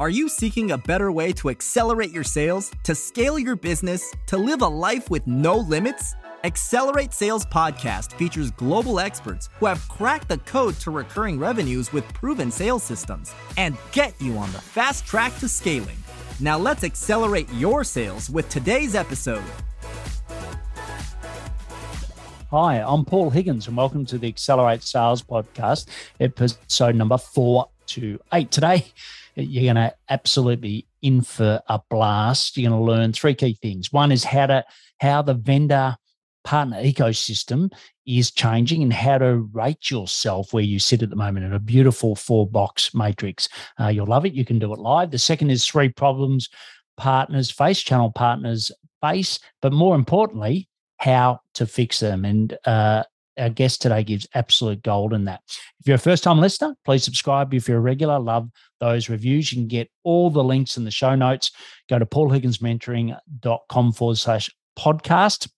[0.00, 4.36] Are you seeking a better way to accelerate your sales, to scale your business, to
[4.36, 6.16] live a life with no limits?
[6.42, 12.12] Accelerate Sales Podcast features global experts who have cracked the code to recurring revenues with
[12.12, 15.96] proven sales systems and get you on the fast track to scaling.
[16.40, 19.44] Now let's accelerate your sales with today's episode.
[22.50, 25.86] Hi, I'm Paul Higgins, and welcome to the Accelerate Sales Podcast,
[26.18, 28.50] episode number four to eight.
[28.50, 28.86] Today,
[29.36, 32.56] you're going to absolutely in for a blast.
[32.56, 33.92] You're going to learn three key things.
[33.92, 34.64] One is how to
[35.00, 35.96] how the vendor
[36.44, 37.72] partner ecosystem
[38.06, 41.58] is changing and how to rate yourself where you sit at the moment in a
[41.58, 43.48] beautiful four box matrix.
[43.80, 44.34] Uh, you'll love it.
[44.34, 45.10] You can do it live.
[45.10, 46.48] The second is three problems
[46.96, 48.70] partners face, channel partners
[49.02, 52.24] face, but more importantly, how to fix them.
[52.24, 53.02] And uh,
[53.38, 55.40] our guest today gives absolute gold in that.
[55.80, 57.52] If you're a first time listener, please subscribe.
[57.54, 58.48] If you're a regular, love
[58.80, 59.52] those reviews.
[59.52, 61.50] You can get all the links in the show notes.
[61.88, 65.48] Go to paulhigginsmentoring.com forward slash podcast.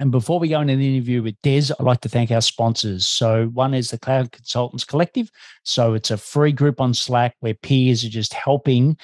[0.00, 3.06] And before we go into the interview with Des, I'd like to thank our sponsors.
[3.06, 5.30] So, one is the Cloud Consultants Collective.
[5.62, 8.98] So, it's a free group on Slack where peers are just helping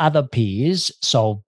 [0.00, 1.42] other peers solve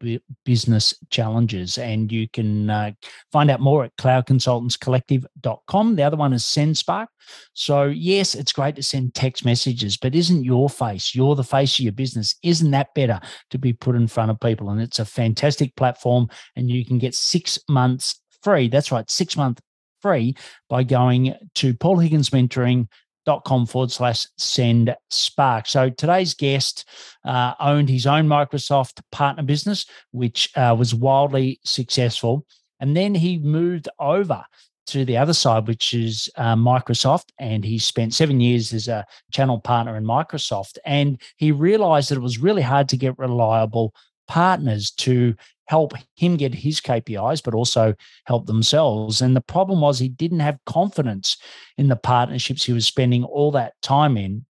[0.45, 1.79] business challenges.
[1.79, 2.93] And you can uh,
[3.33, 5.97] find out more at cloudconsultantscollective.com.
[5.97, 7.07] The other one is SendSpark.
[7.55, 11.79] So, yes, it's great to send text messages, but isn't your face, you're the face
[11.79, 14.69] of your business, isn't that better to be put in front of people?
[14.69, 18.69] And it's a fantastic platform, and you can get six months free.
[18.69, 19.63] That's right, six months
[20.03, 20.35] free
[20.69, 22.89] by going to Paul Higgins Mentoring
[23.25, 25.67] dot com forward slash send spark.
[25.67, 26.85] So today's guest
[27.25, 32.47] uh, owned his own Microsoft partner business, which uh, was wildly successful.
[32.81, 34.45] And then he moved over
[34.89, 37.27] to the other side, which is uh, Microsoft.
[37.39, 40.79] And he spent seven years as a channel partner in Microsoft.
[40.85, 43.95] And he realized that it was really hard to get reliable
[44.33, 45.35] partners to
[45.67, 47.95] help him get his KPIs, but also
[48.25, 49.21] help themselves.
[49.21, 51.37] And the problem was he didn't have confidence
[51.77, 54.47] in the partnerships he was spending all that time in.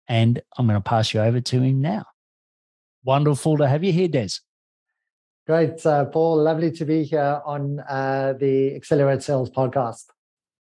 [0.09, 2.07] And I'm going to pass you over to him now.
[3.05, 4.41] Wonderful to have you here, Des.
[5.47, 6.43] Great, uh, Paul.
[6.43, 10.05] Lovely to be here on uh, the Accelerate Sales podcast.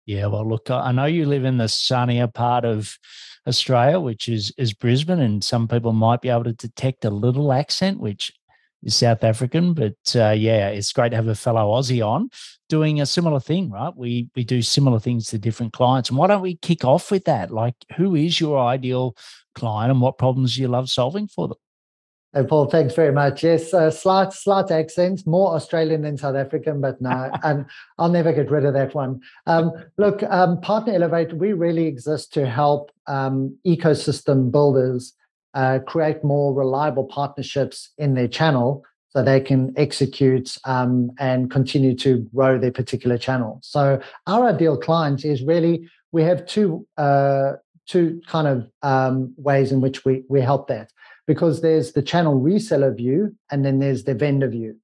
[0.07, 2.99] Yeah, well, look, I know you live in the sunnier part of
[3.47, 7.53] Australia, which is is Brisbane, and some people might be able to detect a little
[7.53, 8.33] accent, which
[8.83, 9.75] is South African.
[9.75, 12.31] But uh, yeah, it's great to have a fellow Aussie on
[12.69, 13.93] doing a similar thing, right?
[13.97, 17.25] We we do similar things to different clients, and why don't we kick off with
[17.25, 17.51] that?
[17.51, 19.17] Like, who is your ideal
[19.55, 21.59] client, and what problems do you love solving for them?
[22.35, 23.45] Hey, Paul, thanks very much.
[23.45, 27.67] Yes, uh, slight slight accents, more Australian than South African, but no, and
[27.99, 29.21] I'll never get rid of that one.
[29.47, 35.13] Um, look, um, Partner Elevate, we really exist to help um, ecosystem builders
[35.55, 41.95] uh, create more reliable partnerships in their channel so they can execute um, and continue
[41.95, 43.61] to grow their particular channel.
[43.63, 47.53] So our ideal client is really we have two uh,
[47.87, 50.91] two kind of um, ways in which we we help that
[51.27, 54.77] because there's the channel reseller view and then there's the vendor view.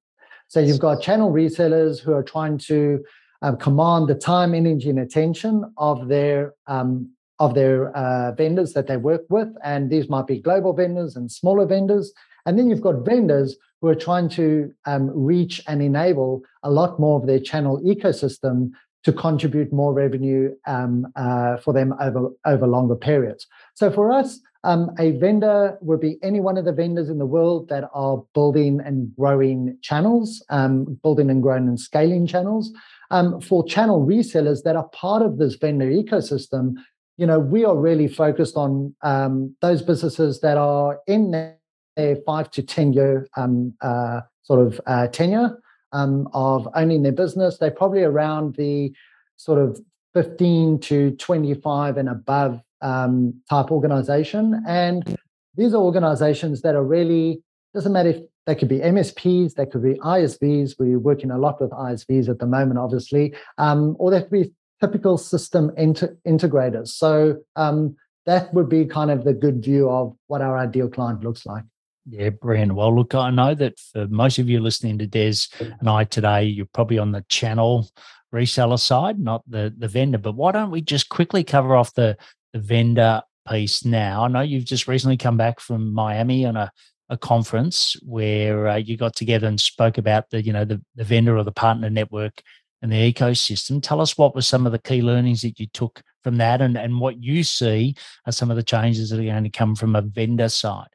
[0.47, 3.03] So you've got channel resellers who are trying to
[3.41, 8.87] uh, command the time, energy, and attention of their um, of their uh, vendors that
[8.87, 9.49] they work with.
[9.63, 12.11] And these might be global vendors and smaller vendors.
[12.45, 16.99] And then you've got vendors who are trying to um, reach and enable a lot
[16.99, 18.71] more of their channel ecosystem
[19.03, 23.47] to contribute more revenue um, uh, for them over, over longer periods.
[23.73, 27.25] So for us, um, a vendor would be any one of the vendors in the
[27.25, 32.71] world that are building and growing channels, um, building and growing and scaling channels.
[33.09, 36.75] Um, for channel resellers that are part of this vendor ecosystem,
[37.19, 42.49] you know, we are really focused on um, those businesses that are in their five
[42.51, 45.59] to 10 year um, uh, sort of uh, tenure
[45.91, 47.57] um, of owning their business.
[47.57, 48.93] They're probably around the
[49.35, 49.81] sort of
[50.13, 54.63] 15 to 25 and above um, type organization.
[54.65, 55.17] And
[55.57, 57.43] these are organizations that are really,
[57.73, 60.75] doesn't matter if they could be MSPs, they could be ISVs.
[60.79, 64.53] We're working a lot with ISVs at the moment, obviously, um, or they could be
[64.81, 66.89] typical system inter- integrators.
[66.89, 67.95] So um,
[68.25, 71.63] that would be kind of the good view of what our ideal client looks like.
[72.09, 72.73] Yeah, brilliant.
[72.73, 75.35] Well, look, I know that for most of you listening to Des
[75.79, 77.89] and I today, you're probably on the channel
[78.33, 80.17] reseller side, not the the vendor.
[80.17, 82.17] But why don't we just quickly cover off the
[82.53, 84.23] the vendor piece now?
[84.23, 86.71] I know you've just recently come back from Miami on a
[87.09, 91.03] a conference where uh, you got together and spoke about the you know the, the
[91.03, 92.41] vendor or the partner network
[92.81, 93.81] and the ecosystem.
[93.81, 96.77] Tell us what were some of the key learnings that you took from that and,
[96.77, 97.95] and what you see
[98.25, 100.87] are some of the changes that are going to come from a vendor side.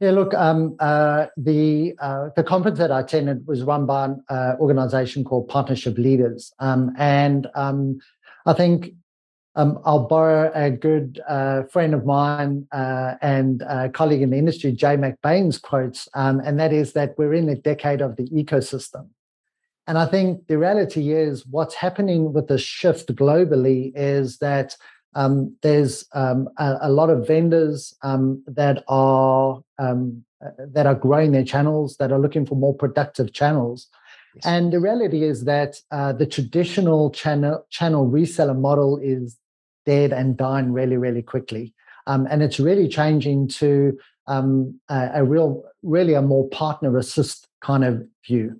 [0.00, 4.24] Yeah, look, um, uh, the uh, the conference that I attended was run by an
[4.30, 7.98] uh, organization called Partnership Leaders, um, and um,
[8.46, 8.94] I think
[9.56, 14.72] um, I'll borrow a good uh, friend of mine uh, and colleague in the industry,
[14.72, 19.08] Jay McBain's quotes, um, and that is that we're in the decade of the ecosystem.
[19.90, 24.76] And I think the reality is what's happening with the shift globally is that
[25.16, 30.94] um, there's um, a, a, lot of vendors um, that are um, uh, that are
[30.94, 33.88] growing their channels, that are looking for more productive channels.
[34.36, 34.46] Yes.
[34.46, 39.38] And the reality is that uh, the traditional channel channel reseller model is
[39.86, 41.74] dead and dying really, really quickly.
[42.06, 43.98] Um, and it's really changing to
[44.28, 48.56] um, a, a, real, really a more partner assist kind of view.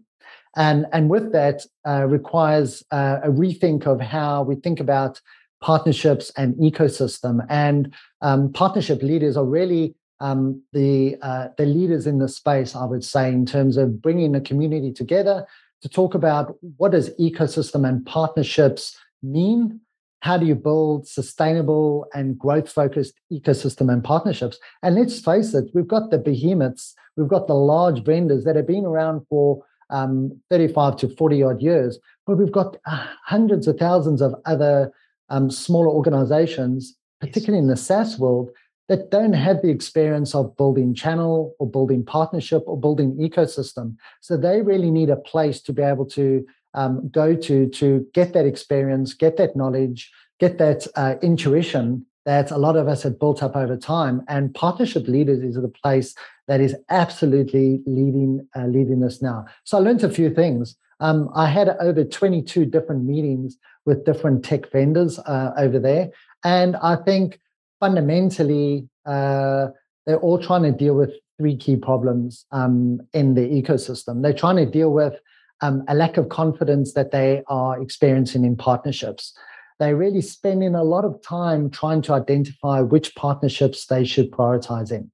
[0.57, 5.21] And, and with that uh, requires uh, a rethink of how we think about
[5.61, 7.47] partnerships and ecosystem.
[7.49, 12.85] And um, partnership leaders are really um, the uh, the leaders in the space, I
[12.85, 15.47] would say, in terms of bringing the community together
[15.83, 19.81] to talk about what does ecosystem and partnerships mean.
[20.21, 24.59] How do you build sustainable and growth focused ecosystem and partnerships?
[24.83, 28.67] And let's face it, we've got the behemoths, we've got the large vendors that have
[28.67, 33.77] been around for um, 35 to 40 odd years, but we've got uh, hundreds of
[33.77, 34.93] thousands of other
[35.29, 38.51] um, smaller organizations, particularly in the SaaS world,
[38.89, 43.95] that don't have the experience of building channel or building partnership or building ecosystem.
[44.21, 46.45] So they really need a place to be able to
[46.75, 50.11] um, go to to get that experience, get that knowledge,
[50.41, 54.23] get that uh, intuition that a lot of us have built up over time.
[54.29, 56.15] And partnership leaders is the place
[56.51, 59.47] that is absolutely leading uh, leading this now.
[59.63, 60.75] So I learned a few things.
[60.99, 63.57] Um, I had over 22 different meetings
[63.87, 66.11] with different tech vendors uh, over there.
[66.43, 67.39] And I think
[67.79, 69.69] fundamentally, uh,
[70.05, 74.21] they're all trying to deal with three key problems um, in the ecosystem.
[74.21, 75.15] They're trying to deal with
[75.61, 79.39] um, a lack of confidence that they are experiencing in partnerships.
[79.79, 84.91] They're really spending a lot of time trying to identify which partnerships they should prioritize
[84.91, 85.13] in.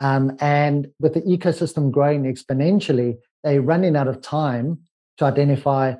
[0.00, 4.78] Um, and with the ecosystem growing exponentially, they're running out of time
[5.18, 5.94] to identify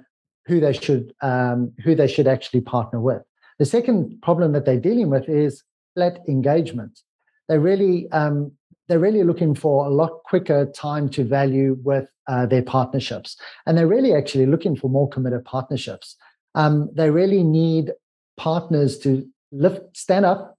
[0.46, 3.22] who they should um, who they should actually partner with.
[3.58, 5.62] The second problem that they're dealing with is
[5.94, 7.00] flat engagement.
[7.48, 8.52] They're really um,
[8.88, 13.36] they're really looking for a lot quicker time to value with uh, their partnerships,
[13.66, 16.16] and they're really actually looking for more committed partnerships.
[16.54, 17.92] Um, they really need
[18.36, 20.58] partners to lift, stand up,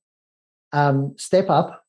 [0.72, 1.81] um, step up,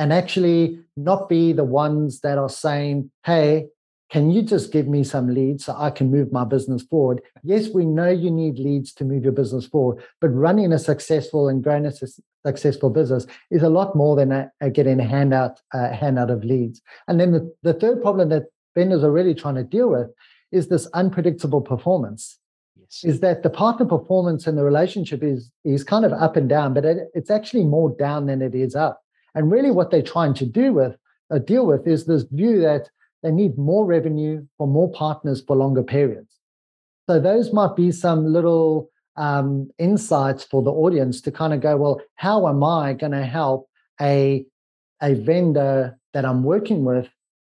[0.00, 3.68] and actually not be the ones that are saying, "Hey,
[4.10, 7.22] can you just give me some leads so I can move my business forward?
[7.44, 11.48] Yes, we know you need leads to move your business forward, but running a successful
[11.48, 15.04] and growing a su- successful business is a lot more than a, a getting a
[15.04, 16.82] handout, a handout of leads.
[17.06, 20.08] And then the, the third problem that vendors are really trying to deal with
[20.50, 22.38] is this unpredictable performance.
[22.80, 23.04] Yes.
[23.04, 26.74] Is that the partner performance and the relationship is is kind of up and down,
[26.74, 29.02] but it, it's actually more down than it is up.
[29.34, 30.96] And really, what they're trying to do with
[31.30, 32.88] uh, deal with is this view that
[33.22, 36.38] they need more revenue for more partners for longer periods.
[37.08, 41.76] So those might be some little um, insights for the audience to kind of go,
[41.76, 43.68] well, how am I going to help
[44.00, 44.44] a
[45.02, 47.08] a vendor that I'm working with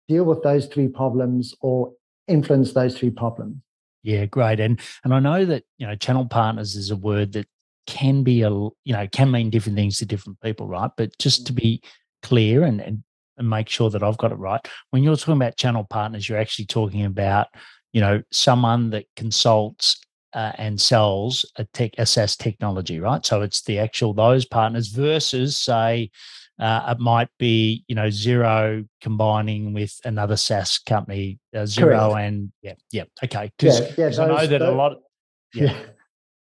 [0.09, 1.93] deal with those three problems or
[2.27, 3.57] influence those three problems?
[4.03, 4.61] Yeah, great.
[4.61, 7.47] And and I know that you know channel partners is a word that
[7.87, 10.91] can be a you know can mean different things to different people, right?
[10.97, 11.57] But just to mm.
[11.57, 11.83] be
[12.23, 13.03] clear and, and
[13.37, 14.61] and make sure that I've got it right.
[14.91, 17.49] When you're talking about channel partners, you're actually talking about,
[17.93, 20.01] you know, someone that consults
[20.33, 23.25] uh, and sells a tech a SaaS technology, right?
[23.25, 26.11] So it's the actual those partners versus say
[26.59, 32.27] uh, it might be you know Xero combining with another SaaS company, uh, Xero Correct.
[32.27, 33.51] and yeah, yeah, okay.
[33.59, 34.93] Because yeah, yeah, I know that those, a lot.
[34.93, 34.99] Of,
[35.55, 35.65] yeah.
[35.73, 35.79] yeah.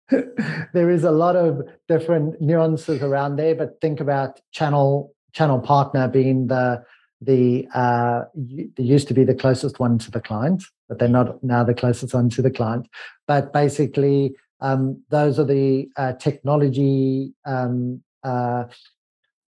[0.74, 6.08] there is a lot of different nuances around there, but think about channel channel partner
[6.08, 6.84] being the
[7.22, 11.44] the uh, they used to be the closest one to the client, but they're not
[11.44, 12.88] now the closest one to the client.
[13.28, 18.66] But basically, um, those are the uh, technology um, uh,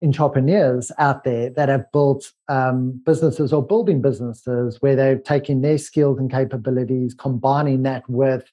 [0.03, 5.77] entrepreneurs out there that have built um, businesses or building businesses where they're taking their
[5.77, 8.51] skills and capabilities, combining that with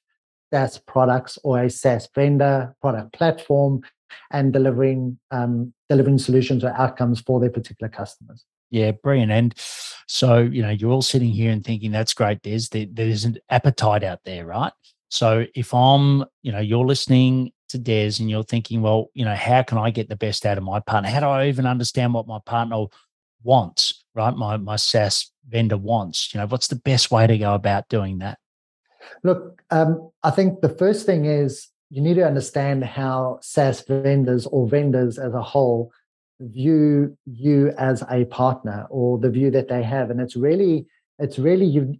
[0.53, 3.81] SaaS products or a SaaS vendor product platform,
[4.31, 8.45] and delivering um, delivering solutions or outcomes for their particular customers.
[8.69, 9.31] Yeah, brilliant.
[9.31, 9.53] And
[10.07, 12.41] so, you know, you're all sitting here and thinking that's great.
[12.43, 14.71] There's there, there's an appetite out there, right?
[15.09, 19.35] So if I'm, you know, you're listening to Des and you're thinking, well, you know,
[19.35, 21.09] how can I get the best out of my partner?
[21.09, 22.85] How do I even understand what my partner
[23.43, 24.35] wants, right?
[24.35, 26.33] My my SaaS vendor wants.
[26.33, 28.39] You know, what's the best way to go about doing that?
[29.23, 34.45] Look, um, I think the first thing is you need to understand how SaaS vendors
[34.47, 35.91] or vendors as a whole
[36.39, 40.09] view you as a partner or the view that they have.
[40.09, 40.87] And it's really
[41.19, 41.97] it's really you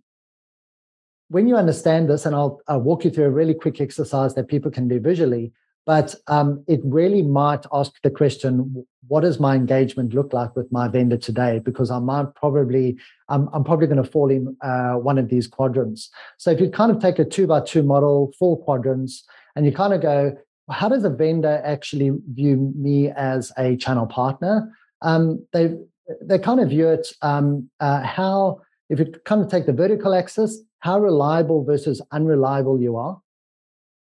[1.29, 4.47] when you understand this and I'll, I'll walk you through a really quick exercise that
[4.47, 5.51] people can do visually
[5.85, 10.71] but um, it really might ask the question what does my engagement look like with
[10.71, 11.59] my vendor today?
[11.59, 12.97] Because i might probably
[13.29, 16.09] i'm, I'm probably going to fall in uh, one of these quadrants.
[16.37, 19.25] So if you kind of take a two by two model four quadrants
[19.55, 20.37] and you kind of go
[20.69, 24.73] how does a vendor actually view me as a channel partner?
[25.01, 25.75] Um, they
[26.21, 30.13] they kind of view it um, uh, how if you kind of take the vertical
[30.13, 33.19] axis, how reliable versus unreliable you are,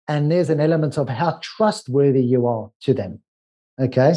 [0.07, 3.19] and there's an element of how trustworthy you are to them.
[3.79, 4.13] Okay.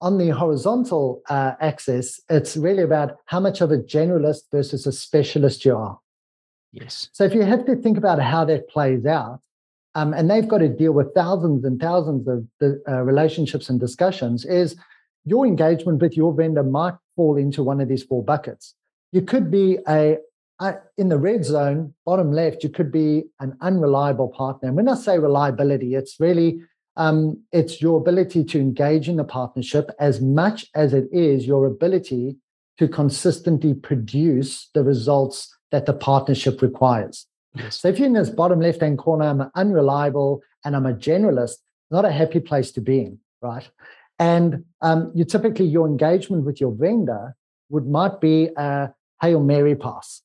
[0.00, 4.92] On the horizontal uh, axis, it's really about how much of a generalist versus a
[4.92, 5.98] specialist you are.
[6.72, 7.08] Yes.
[7.12, 9.40] So if you have to think about how that plays out,
[9.94, 13.80] um, and they've got to deal with thousands and thousands of the, uh, relationships and
[13.80, 14.76] discussions, is
[15.24, 18.74] your engagement with your vendor might fall into one of these four buckets.
[19.10, 20.18] You could be a,
[20.60, 24.68] a in the red zone, bottom left, you could be an unreliable partner.
[24.68, 26.60] And when I say reliability, it's really
[26.96, 31.66] um, it's your ability to engage in the partnership as much as it is your
[31.66, 32.36] ability
[32.78, 37.26] to consistently produce the results that the partnership requires.
[37.54, 37.80] Yes.
[37.80, 41.56] So if you're in this bottom left hand corner, I'm unreliable and I'm a generalist,
[41.90, 43.68] not a happy place to be in, right?
[44.18, 47.36] And um, you typically your engagement with your vendor
[47.68, 50.22] would might be a hail mary pass.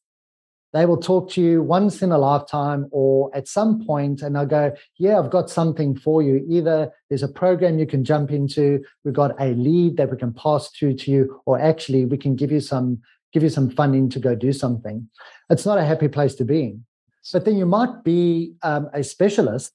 [0.73, 4.45] They will talk to you once in a lifetime or at some point, and they'll
[4.45, 6.43] go, "Yeah, I've got something for you.
[6.49, 10.33] Either there's a program you can jump into, we've got a lead that we can
[10.33, 13.01] pass through to you, or actually we can give you some
[13.31, 15.07] give you some funding to go do something."
[15.49, 16.85] It's not a happy place to be in.
[17.31, 19.73] But then you might be um, a specialist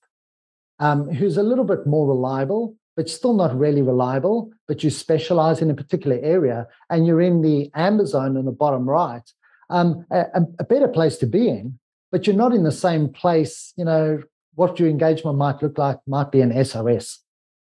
[0.80, 5.62] um, who's a little bit more reliable, but still not really reliable, but you specialize
[5.62, 9.22] in a particular area and you're in the amber zone in the bottom right,
[9.70, 11.78] um, a, a, better place to be in,
[12.10, 13.72] but you're not in the same place.
[13.76, 14.22] You know,
[14.54, 17.20] what your engagement might look like might be an SOS,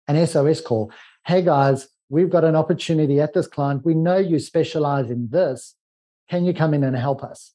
[0.09, 0.93] an SOS call.
[1.27, 3.85] Hey guys, we've got an opportunity at this client.
[3.85, 5.75] We know you specialize in this.
[6.29, 7.53] Can you come in and help us?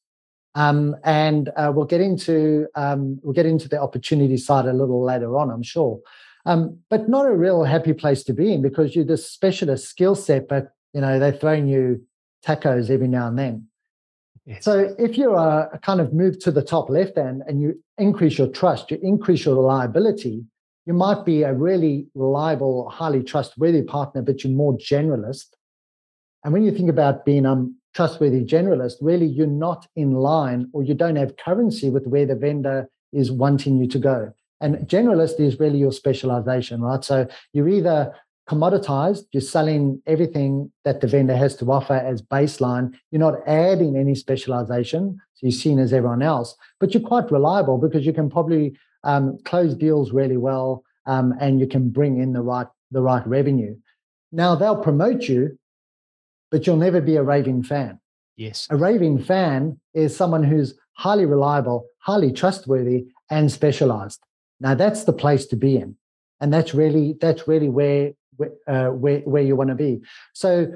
[0.53, 5.03] Um, and uh, we'll get into um, we'll get into the opportunity side a little
[5.03, 5.99] later on, I'm sure.
[6.45, 10.15] Um, but not a real happy place to be in because you're this specialist skill
[10.15, 12.05] set, but you know they're throwing you
[12.45, 13.67] tacos every now and then.
[14.45, 14.63] Yes.
[14.63, 18.37] So if you are kind of move to the top left end and you increase
[18.37, 20.45] your trust, you increase your reliability,
[20.85, 25.47] you might be a really reliable, highly trustworthy partner, but you're more generalist.
[26.43, 30.83] And when you think about being um, trustworthy generalist, really you're not in line or
[30.83, 34.31] you don't have currency with where the vendor is wanting you to go.
[34.61, 37.03] And generalist is really your specialization, right?
[37.03, 38.13] So you're either
[38.49, 42.93] commoditized, you're selling everything that the vendor has to offer as baseline.
[43.11, 45.19] You're not adding any specialization.
[45.33, 49.37] So you're seen as everyone else, but you're quite reliable because you can probably um,
[49.45, 53.75] close deals really well um, and you can bring in the right the right revenue.
[54.31, 55.57] Now they'll promote you
[56.51, 57.99] but you'll never be a raving fan.
[58.37, 58.67] Yes.
[58.69, 64.21] A raving fan is someone who's highly reliable, highly trustworthy, and specialized.
[64.59, 65.97] Now that's the place to be in,
[66.39, 68.13] and that's really that's really where
[68.67, 70.01] uh, where where you want to be.
[70.33, 70.67] So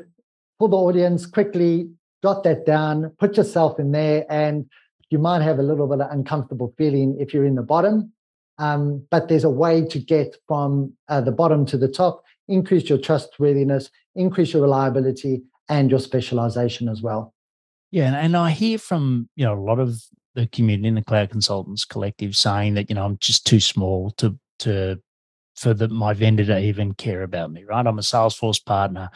[0.58, 1.90] for the audience, quickly
[2.22, 4.70] jot that down, put yourself in there, and
[5.10, 8.12] you might have a little bit of uncomfortable feeling if you're in the bottom.
[8.58, 12.90] Um, but there's a way to get from uh, the bottom to the top, increase
[12.90, 17.34] your trustworthiness, increase your reliability, and your specialization as well.
[17.92, 20.02] Yeah, and, and I hear from you know a lot of
[20.36, 24.12] the community in the cloud consultants collective saying that you know I'm just too small
[24.18, 25.02] to to
[25.60, 27.86] for the, my vendor to even care about me, right?
[27.86, 29.10] I'm a Salesforce partner.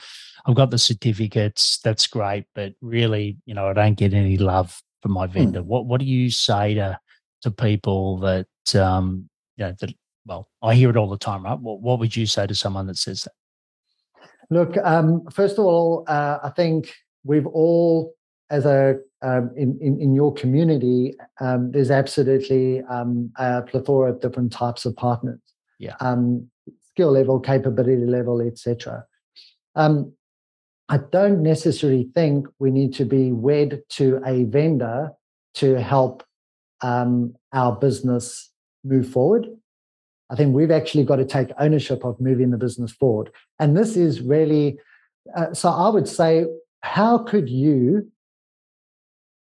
[0.46, 1.80] I've got the certificates.
[1.80, 5.34] That's great, but really, you know, I don't get any love from my hmm.
[5.34, 5.64] vendor.
[5.64, 7.00] What What do you say to
[7.44, 9.94] to people that um, you know that?
[10.26, 11.60] Well, I hear it all the time, right?
[11.60, 13.34] What What would you say to someone that says that?
[14.50, 18.14] Look, um, first of all, uh, I think we've all,
[18.50, 24.20] as a um, in, in, in your community, um, there's absolutely um, a plethora of
[24.20, 25.40] different types of partners.
[25.84, 25.96] Yeah.
[26.00, 26.50] Um,
[26.92, 29.06] skill level, capability level, etc.
[29.76, 30.14] Um,
[30.90, 35.12] I don't necessarily think we need to be wed to a vendor
[35.56, 36.24] to help
[36.82, 38.52] um, our business
[38.84, 39.48] move forward.
[40.30, 43.30] I think we've actually got to take ownership of moving the business forward.
[43.60, 44.78] And this is really,
[45.36, 46.46] uh, so I would say,
[46.82, 48.12] how could you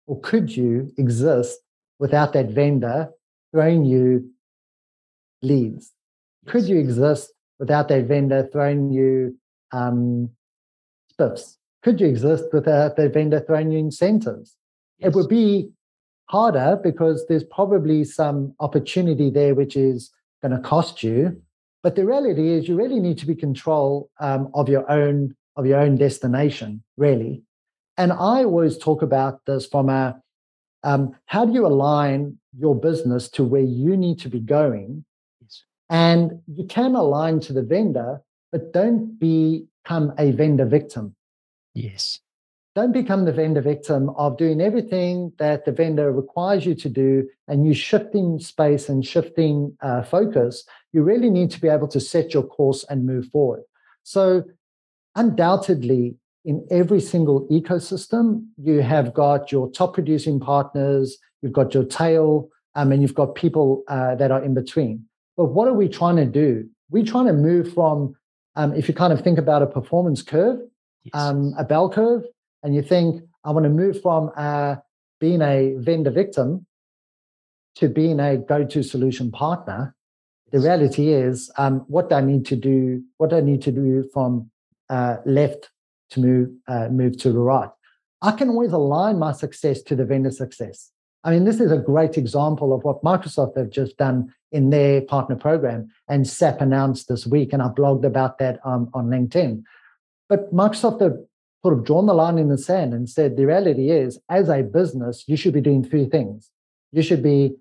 [0.08, 1.60] or could you exist
[2.00, 3.10] without that vendor
[3.52, 4.32] throwing you
[5.42, 5.92] leads?
[6.48, 9.38] Could you exist without that vendor throwing you
[9.72, 10.30] um,
[11.14, 11.58] spiffs?
[11.84, 14.56] Could you exist without that vendor throwing you incentives?
[14.98, 15.10] Yes.
[15.10, 15.72] It would be
[16.26, 21.42] harder because there's probably some opportunity there which is going to cost you.
[21.82, 25.66] But the reality is, you really need to be control um, of your own of
[25.66, 27.44] your own destination, really.
[27.98, 30.22] And I always talk about this from a
[30.84, 35.04] um, how do you align your business to where you need to be going?
[35.90, 41.16] And you can align to the vendor, but don't become a vendor victim.
[41.74, 42.20] Yes.
[42.76, 47.28] Don't become the vendor victim of doing everything that the vendor requires you to do
[47.48, 50.64] and you shifting space and shifting uh, focus.
[50.94, 53.64] You really need to be able to set your course and move forward.
[54.04, 54.44] So,
[55.16, 56.16] undoubtedly,
[56.46, 62.50] in every single ecosystem, you have got your top producing partners, you've got your tail,
[62.76, 65.06] um, and you've got people uh, that are in between.
[65.40, 66.68] But what are we trying to do?
[66.90, 68.14] We're trying to move from,
[68.58, 70.60] um, if you kind of think about a performance curve,
[71.06, 71.12] yes.
[71.14, 72.24] um, a bell curve,
[72.62, 74.76] and you think, I want to move from uh,
[75.22, 76.66] being a vendor victim
[77.76, 79.96] to being a go to solution partner.
[80.52, 83.72] The reality is, um, what do I need to do, what do I need to
[83.72, 84.52] do from
[84.90, 85.70] uh, left
[86.10, 87.70] to move uh, move to the right.
[88.22, 90.92] I can always align my success to the vendor success.
[91.24, 95.02] I mean, this is a great example of what Microsoft have just done in their
[95.02, 99.64] partner program, and SAP announced this week, and I blogged about that um, on LinkedIn.
[100.28, 101.18] But Microsoft have
[101.62, 104.64] sort of drawn the line in the sand and said the reality is, as a
[104.64, 106.50] business, you should be doing three things.
[106.92, 107.56] You should be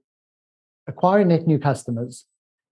[0.87, 2.25] acquiring net new customers.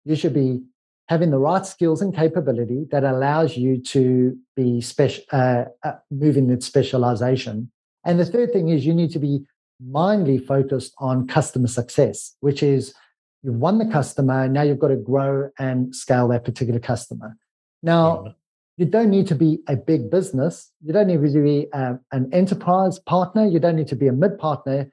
[0.04, 0.62] You should be
[1.08, 6.48] having the right skills and capability that allows you to be special, uh, uh, moving
[6.48, 7.70] with specialization.
[8.04, 9.44] And the third thing is you need to be
[9.80, 12.94] mindly focused on customer success, which is
[13.42, 17.36] you've won the customer, now you've got to grow and scale that particular customer.
[17.82, 18.34] Now,
[18.76, 20.72] you don't need to be a big business.
[20.82, 23.46] You don't need to be uh, an enterprise partner.
[23.46, 24.90] You don't need to be a mid partner.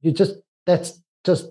[0.00, 0.34] You just,
[0.66, 1.48] that's just,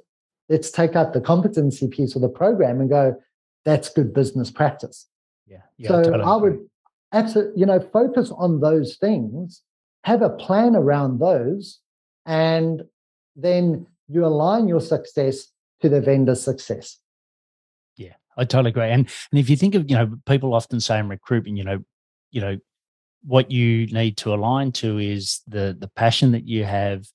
[0.49, 3.15] let's take out the competency piece of the program and go,
[3.63, 5.07] that's good business practice.
[5.47, 5.57] Yeah.
[5.77, 6.59] yeah so totally I would
[7.13, 9.61] absolutely, you know, focus on those things,
[10.03, 11.79] have a plan around those,
[12.25, 12.83] and
[13.35, 15.47] then you align your success
[15.81, 16.97] to the vendor's success.
[17.97, 18.89] Yeah, I totally agree.
[18.89, 21.79] And and if you think of, you know, people often say in recruitment, you know,
[22.31, 22.57] you know,
[23.23, 27.05] what you need to align to is the the passion that you have,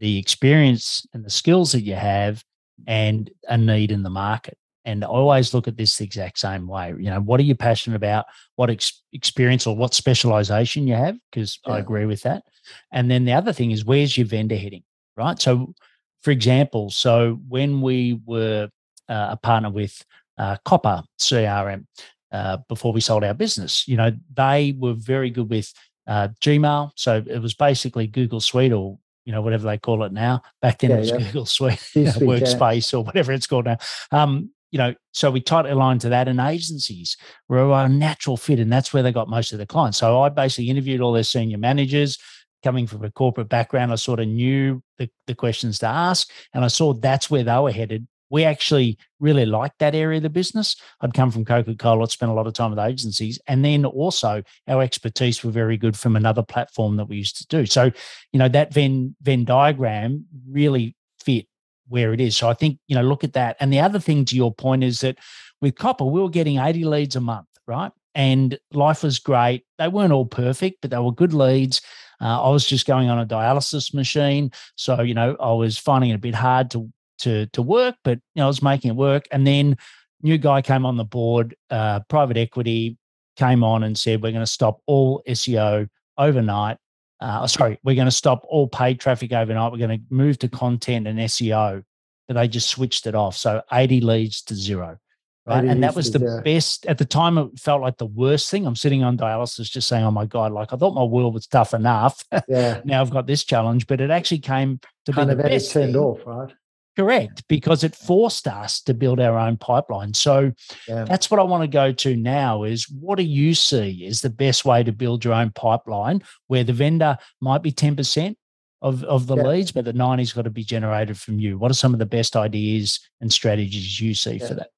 [0.00, 2.42] the experience and the skills that you have,
[2.86, 4.57] and a need in the market.
[4.88, 6.94] And I always look at this the exact same way.
[6.98, 8.24] You know, what are you passionate about?
[8.56, 11.18] What ex- experience or what specialization you have?
[11.30, 11.74] Because yeah.
[11.74, 12.42] I agree with that.
[12.90, 14.84] And then the other thing is, where's your vendor heading?
[15.14, 15.38] Right.
[15.38, 15.74] So,
[16.22, 18.70] for example, so when we were
[19.10, 20.02] uh, a partner with
[20.38, 21.84] uh, Copper CRM
[22.32, 25.70] uh, before we sold our business, you know, they were very good with
[26.06, 26.92] uh, Gmail.
[26.94, 30.40] So it was basically Google Suite or you know whatever they call it now.
[30.62, 31.18] Back then yeah, it was yeah.
[31.18, 32.98] Google Suite, Workspace, yeah.
[32.98, 33.76] or whatever it's called now.
[34.10, 37.16] Um, you know, so we tightly aligned to that, and agencies
[37.48, 39.98] were a natural fit, and that's where they got most of their clients.
[39.98, 42.18] So I basically interviewed all their senior managers.
[42.64, 46.64] Coming from a corporate background, I sort of knew the, the questions to ask, and
[46.64, 48.08] I saw that's where they were headed.
[48.30, 50.76] We actually really liked that area of the business.
[51.00, 53.84] I'd come from Coca Cola, I'd spent a lot of time with agencies, and then
[53.84, 57.64] also our expertise were very good from another platform that we used to do.
[57.64, 57.92] So,
[58.32, 61.46] you know, that Venn Venn diagram really fit
[61.88, 62.36] where it is.
[62.36, 63.56] So I think, you know, look at that.
[63.60, 65.18] And the other thing to your point is that
[65.60, 67.92] with Copper, we were getting 80 leads a month, right?
[68.14, 69.64] And life was great.
[69.78, 71.80] They weren't all perfect, but they were good leads.
[72.20, 74.50] Uh, I was just going on a dialysis machine.
[74.76, 78.18] So, you know, I was finding it a bit hard to to to work, but
[78.34, 79.26] you know, I was making it work.
[79.32, 79.76] And then
[80.22, 82.96] new guy came on the board, uh, private equity
[83.36, 86.76] came on and said, we're going to stop all SEO overnight.
[87.20, 89.72] Uh, sorry, we're going to stop all paid traffic overnight.
[89.72, 91.82] We're going to move to content and SEO.
[92.26, 93.36] But they just switched it off.
[93.36, 94.98] So 80 leads to zero.
[95.46, 95.64] Right.
[95.64, 96.40] And that was the yeah.
[96.44, 97.38] best at the time.
[97.38, 98.66] It felt like the worst thing.
[98.66, 101.46] I'm sitting on dialysis just saying, oh my God, like I thought my world was
[101.46, 102.22] tough enough.
[102.46, 102.82] Yeah.
[102.84, 105.72] now I've got this challenge, but it actually came to kind be the best.
[105.72, 106.02] turned thing.
[106.02, 106.52] off, right?
[106.98, 110.14] Correct, because it forced us to build our own pipeline.
[110.14, 110.50] So
[110.88, 111.04] yeah.
[111.04, 114.30] that's what I want to go to now is what do you see is the
[114.30, 118.34] best way to build your own pipeline where the vendor might be 10%
[118.82, 119.42] of, of the yeah.
[119.44, 121.56] leads, but the 90's got to be generated from you.
[121.56, 124.48] What are some of the best ideas and strategies you see yeah.
[124.48, 124.70] for that?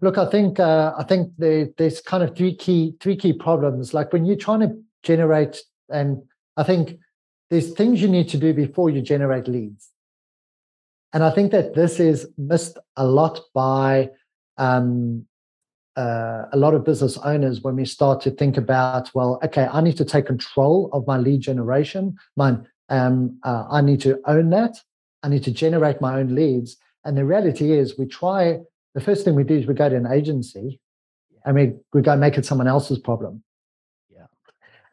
[0.00, 3.94] Look, I think uh, I think the, there's kind of three key three key problems.
[3.94, 6.22] Like when you're trying to generate, and
[6.56, 6.98] I think
[7.50, 9.91] there's things you need to do before you generate leads.
[11.12, 14.10] And I think that this is missed a lot by
[14.56, 15.26] um,
[15.96, 19.82] uh, a lot of business owners when we start to think about, well, okay, I
[19.82, 22.16] need to take control of my lead generation.
[22.36, 24.78] Mine, um, uh, I need to own that.
[25.22, 26.76] I need to generate my own leads.
[27.04, 28.60] And the reality is, we try.
[28.94, 30.80] The first thing we do is we go to an agency,
[31.44, 33.42] and we we go make it someone else's problem.
[34.10, 34.26] Yeah.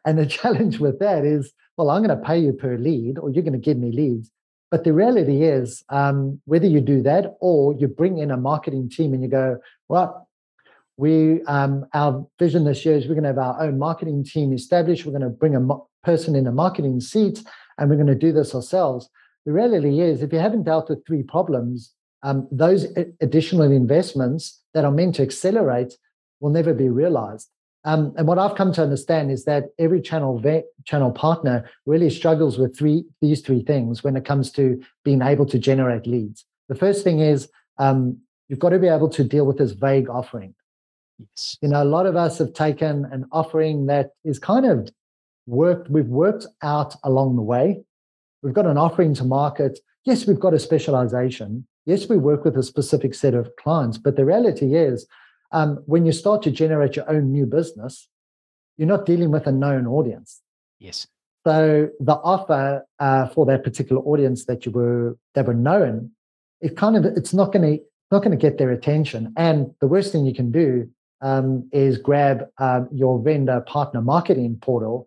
[0.04, 3.30] And the challenge with that is, well, I'm going to pay you per lead, or
[3.30, 4.30] you're going to give me leads.
[4.70, 8.88] But the reality is, um, whether you do that or you bring in a marketing
[8.88, 10.28] team and you go, well,
[10.96, 14.52] we um, our vision this year is we're going to have our own marketing team
[14.52, 15.04] established.
[15.04, 17.42] We're going to bring a mo- person in a marketing seat,
[17.78, 19.08] and we're going to do this ourselves.
[19.46, 22.86] The reality is, if you haven't dealt with three problems, um, those
[23.22, 25.94] additional investments that are meant to accelerate
[26.40, 27.48] will never be realized.
[27.84, 32.10] Um, and what I've come to understand is that every channel ve- channel partner really
[32.10, 36.44] struggles with three these three things when it comes to being able to generate leads.
[36.68, 40.10] The first thing is um, you've got to be able to deal with this vague
[40.10, 40.54] offering.
[41.18, 41.56] Yes.
[41.62, 44.90] You know, a lot of us have taken an offering that is kind of
[45.46, 45.90] worked.
[45.90, 47.82] We've worked out along the way.
[48.42, 49.78] We've got an offering to market.
[50.04, 51.66] Yes, we've got a specialization.
[51.86, 53.98] Yes, we work with a specific set of clients.
[53.98, 55.06] But the reality is,
[55.52, 58.08] um, when you start to generate your own new business,
[58.76, 60.40] you're not dealing with a known audience.
[60.78, 61.06] Yes.
[61.46, 66.10] So the offer uh, for that particular audience that you were that were known,
[66.60, 69.32] it kind of it's not going to not going to get their attention.
[69.36, 70.88] And the worst thing you can do
[71.22, 75.06] um, is grab um, your vendor partner marketing portal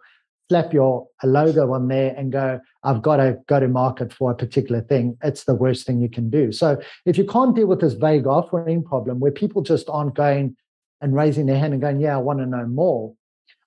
[0.50, 4.36] slap your logo on there and go, I've got to go to market for a
[4.36, 6.52] particular thing, it's the worst thing you can do.
[6.52, 10.56] So if you can't deal with this vague offering problem where people just aren't going
[11.02, 13.14] and raising their hand and going, Yeah, I want to know more,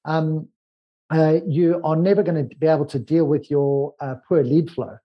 [0.05, 0.49] um,
[1.11, 4.71] uh, you are never going to be able to deal with your uh, poor lead
[4.71, 4.97] flow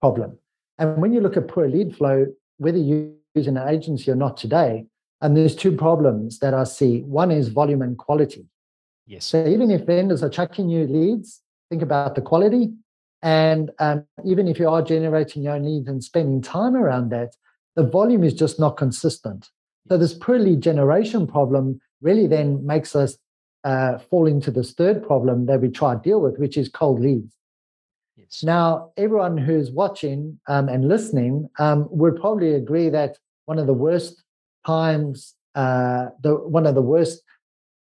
[0.00, 0.38] problem.
[0.78, 4.36] And when you look at poor lead flow, whether you use an agency or not
[4.36, 4.86] today,
[5.20, 7.02] and there's two problems that I see.
[7.02, 8.46] One is volume and quality.
[9.10, 9.24] Yes.
[9.24, 12.70] So even if vendors are chucking you leads, think about the quality.
[13.22, 17.34] And um, even if you are generating your own leads and spending time around that,
[17.74, 19.50] the volume is just not consistent.
[19.88, 23.18] So this poor lead generation problem really then makes us
[23.64, 27.00] uh, fall into this third problem that we try to deal with, which is cold
[27.00, 27.34] leads.
[28.16, 28.44] Yes.
[28.44, 33.74] Now, everyone who's watching um, and listening um, would probably agree that one of the
[33.74, 34.22] worst
[34.64, 37.24] times, uh, the one of the worst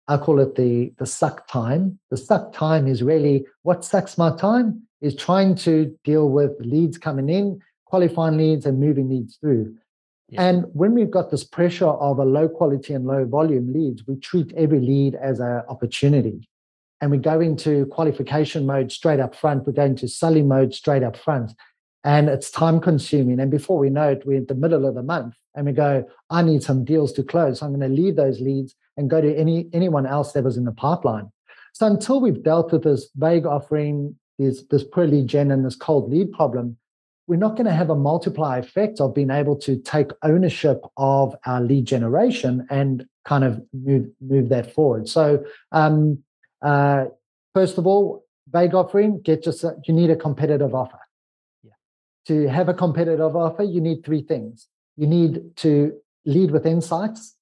[0.09, 1.99] I call it the the suck time.
[2.09, 6.97] The suck time is really what sucks my time is trying to deal with leads
[6.97, 9.75] coming in, qualifying leads, and moving leads through.
[10.29, 10.43] Yeah.
[10.43, 14.15] And when we've got this pressure of a low quality and low volume leads, we
[14.17, 16.49] treat every lead as an opportunity.
[17.01, 19.65] And we go into qualification mode straight up front.
[19.65, 21.53] We're going to selling mode straight up front.
[22.03, 23.39] And it's time consuming.
[23.39, 26.07] And before we know it, we're in the middle of the month and we go,
[26.29, 27.59] I need some deals to close.
[27.59, 30.57] So I'm going to leave those leads and go to any anyone else that was
[30.57, 31.31] in the pipeline.
[31.73, 35.75] So until we've dealt with this vague offering, this, this poor lead gen and this
[35.75, 36.77] cold lead problem,
[37.27, 41.35] we're not going to have a multiplier effect of being able to take ownership of
[41.45, 45.07] our lead generation and kind of move move that forward.
[45.07, 46.23] So um,
[46.61, 47.05] uh,
[47.53, 50.99] first of all, vague offering, get just you need a competitive offer.
[52.27, 54.67] To have a competitive offer, you need three things.
[54.97, 55.93] You need to
[56.25, 57.35] lead with insights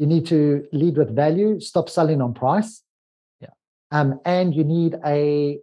[0.00, 2.82] you need to lead with value, stop selling on price.
[3.38, 3.50] Yeah.
[3.90, 5.60] Um, and you need a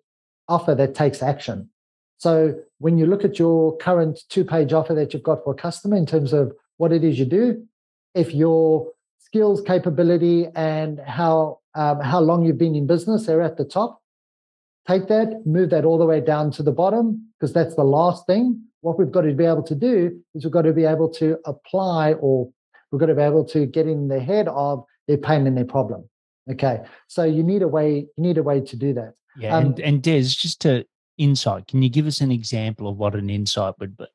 [0.47, 1.71] offer that takes action.
[2.19, 5.97] So when you look at your current two-page offer that you've got for a customer
[5.97, 7.65] in terms of what it is you do,
[8.13, 13.57] if your skills, capability, and how um, how long you've been in business are at
[13.57, 14.03] the top,
[14.87, 18.25] take that, move that all the way down to the bottom because that's the last
[18.25, 18.61] thing.
[18.81, 21.37] What we've got to be able to do is we've got to be able to
[21.45, 22.49] apply or
[22.91, 25.65] We've got to be able to get in the head of their pain and their
[25.65, 26.09] problem.
[26.49, 28.07] Okay, so you need a way.
[28.15, 29.13] You need a way to do that.
[29.37, 30.85] Yeah, um, and, and Des, just to
[31.17, 34.05] insight, can you give us an example of what an insight would be?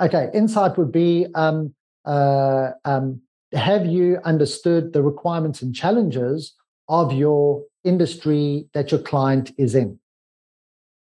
[0.00, 3.20] Okay, insight would be um, uh, um,
[3.52, 6.54] have you understood the requirements and challenges
[6.88, 9.98] of your industry that your client is in?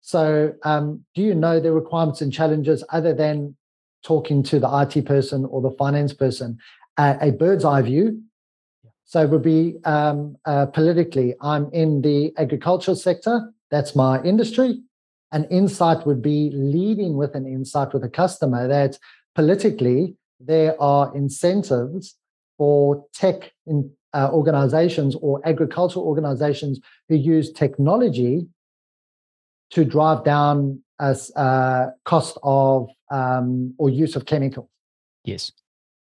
[0.01, 3.57] So, um, do you know the requirements and challenges other than
[4.03, 6.59] talking to the IT person or the finance person?
[6.97, 8.23] Uh, a bird's eye view.
[9.05, 14.81] So, it would be um, uh, politically, I'm in the agricultural sector, that's my industry.
[15.33, 18.99] An insight would be leading with an insight with a customer that
[19.35, 22.17] politically there are incentives
[22.59, 28.47] for tech in, uh, organizations or agricultural organizations who use technology
[29.71, 34.69] to drive down as uh, cost of um, or use of chemicals.
[35.25, 35.53] Yes.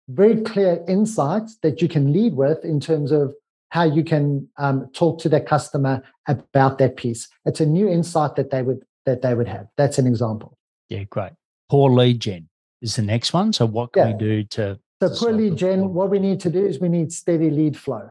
[0.08, 3.34] Very clear insights that you can lead with in terms of
[3.70, 7.28] how you can um, talk to their customer about that piece.
[7.44, 9.66] It's a new insight that they would that they would have.
[9.76, 10.56] That's an example.
[10.88, 11.32] Yeah, great.
[11.68, 12.48] Poor lead gen
[12.80, 13.52] is the next one.
[13.52, 14.12] So what can yeah.
[14.12, 14.78] we do to?
[15.08, 18.10] So poor gen, what we need to do is we need steady lead flow.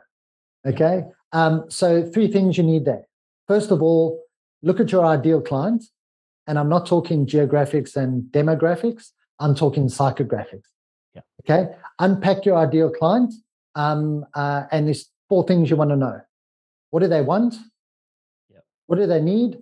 [0.66, 1.04] Okay.
[1.32, 3.08] Um, so three things you need there.
[3.48, 4.24] First of all,
[4.62, 5.84] look at your ideal client.
[6.46, 9.12] And I'm not talking geographics and demographics.
[9.40, 10.68] I'm talking psychographics.
[11.16, 11.22] Yeah.
[11.42, 11.74] Okay.
[12.00, 13.34] Unpack your ideal client.
[13.76, 16.22] Um, uh, and there's four things you want to know.
[16.92, 17.56] What do they want?
[18.52, 18.60] Yeah.
[18.88, 19.58] What do they need?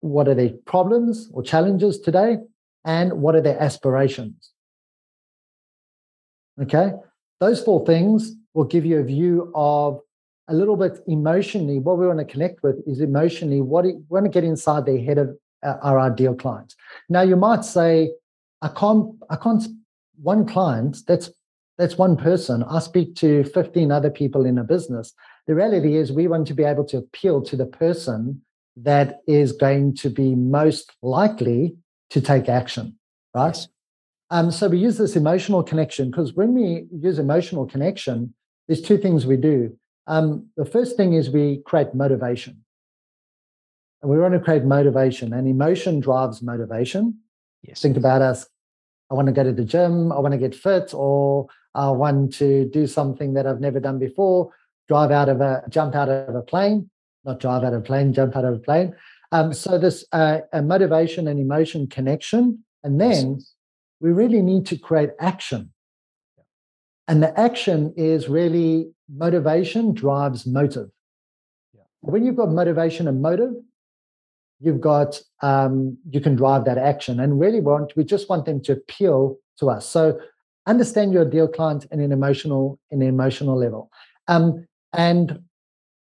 [0.00, 2.38] What are their problems or challenges today?
[2.84, 4.52] And what are their aspirations?
[6.62, 6.92] Okay.
[7.40, 10.00] Those four things will give you a view of
[10.48, 14.24] a little bit emotionally, what we want to connect with is emotionally what we want
[14.24, 16.74] to get inside the head of uh, our ideal client.
[17.08, 18.12] Now, you might say,
[18.62, 19.62] I can't, I can't,
[20.20, 21.30] one client, that's
[21.76, 22.64] that's one person.
[22.64, 25.14] I speak to 15 other people in a business.
[25.46, 28.42] The reality is we want to be able to appeal to the person
[28.78, 31.76] that is going to be most likely
[32.10, 32.98] to take action,
[33.32, 33.54] right?
[33.54, 33.68] Yes.
[34.30, 38.34] Um, so we use this emotional connection because when we use emotional connection,
[38.66, 39.76] there's two things we do.
[40.06, 42.62] Um, the first thing is we create motivation.
[44.02, 47.18] And we want to create motivation, and emotion drives motivation.
[47.62, 47.82] Yes.
[47.82, 48.46] Think about us.
[49.10, 52.34] I want to go to the gym, I want to get fit, or I want
[52.34, 54.52] to do something that I've never done before,
[54.86, 56.90] drive out of a jump out of a plane,
[57.24, 58.94] not drive out of a plane, jump out of a plane.
[59.32, 63.54] Um, so this uh, a motivation and emotion connection, and then yes.
[64.00, 65.72] We really need to create action.
[67.06, 70.90] And the action is really motivation drives motive.
[72.00, 73.54] When you've got motivation and motive,
[74.60, 77.20] you've got um, you can drive that action.
[77.20, 79.88] And really want we just want them to appeal to us.
[79.88, 80.20] So
[80.66, 83.90] understand your ideal client in an emotional in an emotional level.
[84.28, 85.40] Um, and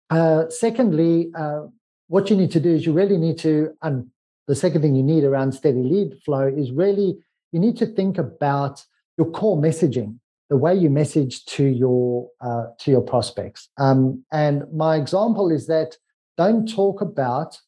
[0.09, 1.61] uh, secondly, uh,
[2.07, 4.07] what you need to do is you really need to, and
[4.47, 7.17] the second thing you need around steady lead flow is really
[7.51, 8.83] you need to think about
[9.17, 13.69] your core messaging the way you message to your uh, to your prospects.
[13.77, 15.95] Um, and my example is that
[16.37, 17.59] don't talk about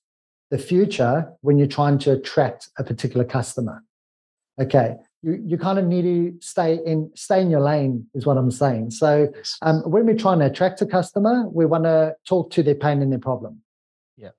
[0.50, 3.84] the future when you're trying to attract a particular customer.
[4.60, 8.38] Okay, you you kind of need to stay in stay in your lane is what
[8.38, 8.92] I'm saying.
[8.92, 12.76] So um, when we're trying to attract a customer, we want to talk to their
[12.76, 13.62] pain and their problem.
[14.18, 14.30] Yeah.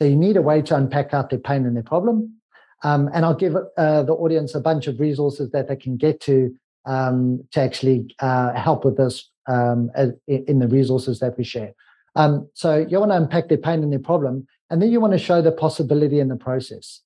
[0.00, 2.41] So you need a way to unpack out their pain and their problem.
[2.82, 6.20] Um, and I'll give uh, the audience a bunch of resources that they can get
[6.22, 9.90] to um, to actually uh, help with this um,
[10.26, 11.72] in the resources that we share.
[12.16, 15.12] Um, so you want to unpack their pain and their problem, and then you want
[15.12, 17.00] to show the possibility in the process.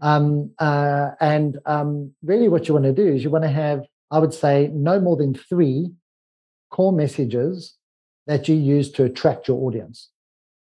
[0.00, 3.84] Um, uh, and um, really, what you want to do is you want to have,
[4.10, 5.90] I would say, no more than three
[6.70, 7.74] core messages
[8.26, 10.10] that you use to attract your audience.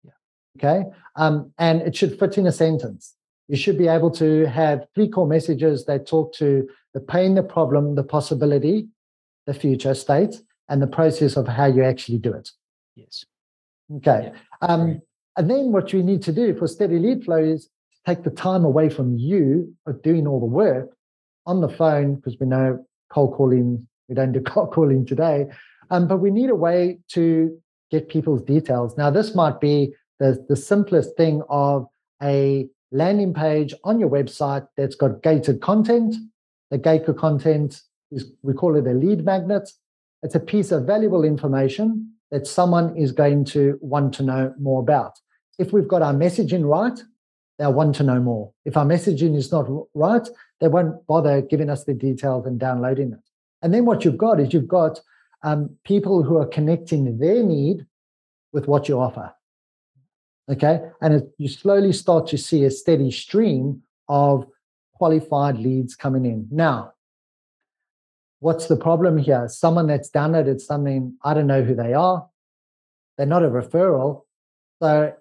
[0.03, 0.11] Yeah.
[0.57, 3.15] Okay, um, and it should fit in a sentence
[3.51, 7.43] you should be able to have three core messages that talk to the pain, the
[7.43, 8.87] problem, the possibility,
[9.45, 12.49] the future state, and the process of how you actually do it.
[12.95, 13.25] Yes.
[13.97, 14.31] Okay.
[14.31, 14.39] Yeah.
[14.61, 15.01] Um,
[15.35, 17.69] and then what you need to do for steady lead flow is
[18.07, 20.95] take the time away from you of doing all the work
[21.45, 25.47] on the phone, because we know cold calling, we don't do cold calling today.
[25.89, 27.59] Um, but we need a way to
[27.91, 28.97] get people's details.
[28.97, 31.87] Now, this might be the, the simplest thing of
[32.23, 36.15] a landing page on your website that's got gated content.
[36.69, 39.69] The gated content is, we call it a lead magnet.
[40.23, 44.81] It's a piece of valuable information that someone is going to want to know more
[44.81, 45.13] about.
[45.57, 46.99] If we've got our messaging right,
[47.57, 48.51] they'll want to know more.
[48.65, 50.27] If our messaging is not right,
[50.59, 53.19] they won't bother giving us the details and downloading it.
[53.61, 54.99] And then what you've got is you've got
[55.43, 57.85] um, people who are connecting their need
[58.53, 59.33] with what you offer.
[60.49, 60.81] Okay.
[61.01, 64.45] And it, you slowly start to see a steady stream of
[64.93, 66.47] qualified leads coming in.
[66.51, 66.93] Now,
[68.39, 69.47] what's the problem here?
[69.47, 72.27] Someone that's downloaded something, I don't know who they are.
[73.17, 74.23] They're not a referral.
[74.81, 75.13] So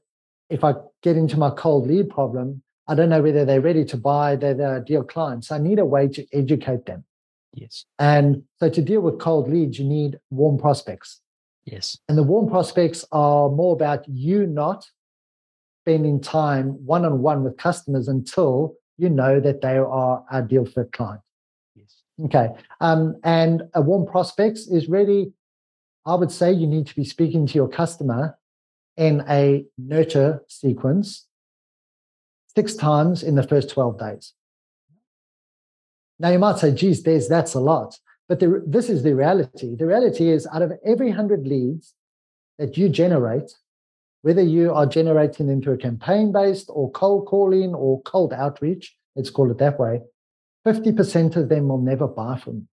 [0.48, 3.96] if I get into my cold lead problem, I don't know whether they're ready to
[3.96, 5.52] buy, they're the ideal clients.
[5.52, 7.04] I need a way to educate them.
[7.54, 7.84] Yes.
[7.98, 11.20] And so to deal with cold leads, you need warm prospects.
[11.64, 11.96] Yes.
[12.08, 14.86] And the warm prospects are more about you not
[15.82, 20.66] spending time one on one with customers until you know that they are a deal
[20.66, 21.22] fit client.
[21.74, 22.02] Yes.
[22.26, 22.50] Okay.
[22.80, 25.32] Um, and a warm prospects is really,
[26.04, 28.38] I would say you need to be speaking to your customer
[28.96, 31.26] in a nurture sequence
[32.54, 34.34] six times in the first 12 days.
[36.18, 37.98] Now you might say, geez, there's that's a lot.
[38.28, 39.74] But the, this is the reality.
[39.74, 41.94] The reality is out of every 100 leads
[42.58, 43.50] that you generate,
[44.22, 49.30] whether you are generating into a campaign based or cold calling or cold outreach, let's
[49.30, 50.00] call it that way,
[50.66, 52.66] 50% of them will never buy from you.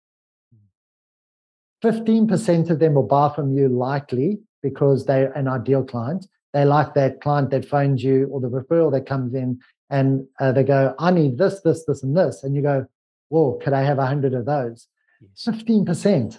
[1.91, 6.27] 15% of them will buy from you likely because they're an ideal client.
[6.55, 10.53] They like that client that phones you or the referral that comes in and uh,
[10.53, 12.43] they go, I need this, this, this, and this.
[12.43, 12.87] And you go,
[13.29, 14.87] Whoa, could I have 100 of those?
[15.21, 15.57] Yes.
[15.57, 16.39] 15%.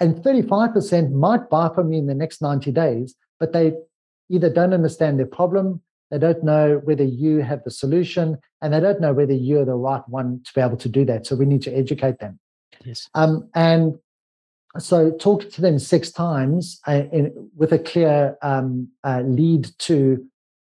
[0.00, 3.74] And 35% might buy from you in the next 90 days, but they
[4.30, 8.80] either don't understand their problem, they don't know whether you have the solution, and they
[8.80, 11.26] don't know whether you're the right one to be able to do that.
[11.26, 12.38] So we need to educate them.
[12.84, 13.08] Yes.
[13.14, 13.98] Um, and
[14.78, 20.24] so talk to them six times uh, in, with a clear um, uh, lead to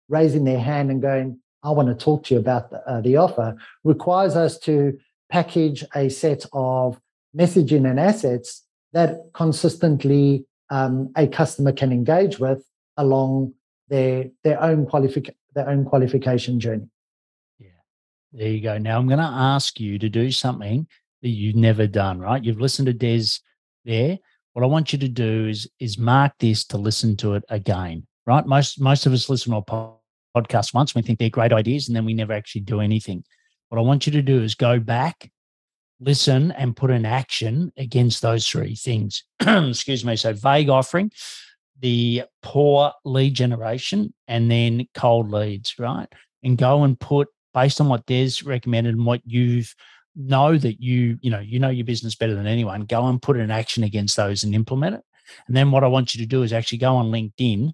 [0.09, 3.17] raising their hand and going, I want to talk to you about the, uh, the
[3.17, 4.97] offer, requires us to
[5.29, 6.99] package a set of
[7.35, 12.63] messaging and assets that consistently um, a customer can engage with
[12.97, 13.53] along
[13.89, 16.87] their their own qualific- their own qualification journey.
[17.59, 17.69] Yeah,
[18.31, 18.77] there you go.
[18.77, 20.87] Now I'm going to ask you to do something
[21.21, 22.19] that you've never done.
[22.19, 22.43] Right?
[22.43, 23.39] You've listened to Des
[23.85, 24.17] there.
[24.53, 28.05] What I want you to do is is mark this to listen to it again.
[28.25, 28.45] Right?
[28.45, 30.95] Most most of us listen to a podcast once.
[30.95, 33.23] We think they're great ideas, and then we never actually do anything.
[33.69, 35.31] What I want you to do is go back
[36.03, 39.23] listen and put an action against those three things.
[39.39, 40.15] Excuse me.
[40.15, 41.11] So vague offering,
[41.83, 46.07] the poor lead generation, and then cold leads, right?
[46.41, 49.75] And go and put based on what Des recommended and what you've
[50.15, 53.37] know that you, you know, you know your business better than anyone, go and put
[53.37, 55.01] an action against those and implement it.
[55.47, 57.73] And then what I want you to do is actually go on LinkedIn,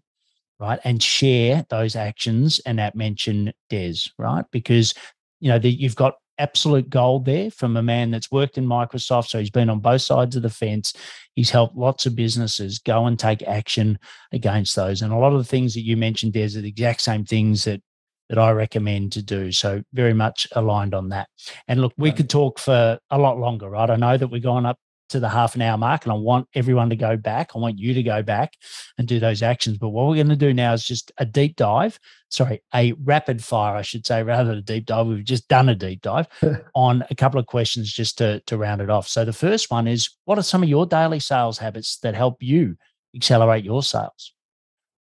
[0.59, 4.45] right, and share those actions and that mention Des, right?
[4.51, 4.93] Because
[5.39, 9.27] you know, that you've got absolute gold there from a man that's worked in Microsoft.
[9.27, 10.93] So he's been on both sides of the fence.
[11.35, 13.99] He's helped lots of businesses go and take action
[14.31, 15.01] against those.
[15.01, 17.65] And a lot of the things that you mentioned there are the exact same things
[17.65, 17.81] that
[18.29, 19.51] that I recommend to do.
[19.51, 21.29] So very much aligned on that.
[21.67, 23.89] And look, we could talk for a lot longer, right?
[23.89, 24.77] I know that we're going up
[25.09, 27.51] to the half an hour mark and I want everyone to go back.
[27.55, 28.53] I want you to go back
[28.97, 29.77] and do those actions.
[29.77, 33.43] But what we're going to do now is just a deep dive, sorry, a rapid
[33.43, 35.07] fire, I should say, rather than a deep dive.
[35.07, 36.27] We've just done a deep dive
[36.75, 39.07] on a couple of questions just to, to round it off.
[39.07, 42.41] So the first one is what are some of your daily sales habits that help
[42.41, 42.77] you
[43.15, 44.33] accelerate your sales?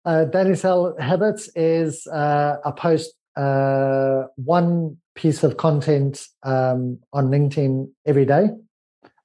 [0.05, 7.27] Uh, daily sales habits is uh, a post uh, one piece of content um, on
[7.27, 8.49] LinkedIn every day